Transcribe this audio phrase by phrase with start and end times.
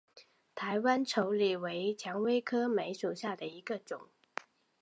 [0.55, 4.09] 台湾稠李为蔷薇科梅属下的一个种。